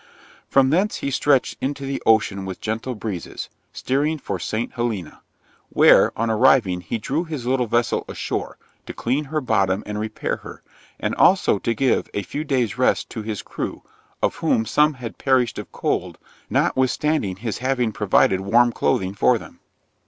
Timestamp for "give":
11.75-12.09